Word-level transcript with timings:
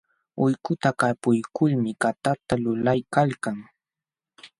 Utkuta 0.43 0.89
kaypuykulmi 1.01 1.91
katata 2.03 2.53
lulaykalkan. 2.63 3.57